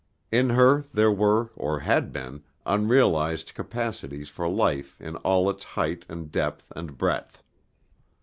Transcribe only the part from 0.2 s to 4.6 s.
In her there were, or had been, unrealized capacities for